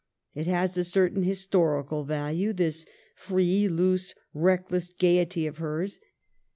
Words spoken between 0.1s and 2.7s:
It has a certain historical value,